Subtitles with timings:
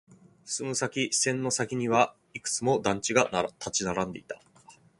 [0.45, 4.41] 進む先、視線の先にはいくつも団地が立ち並んでいた。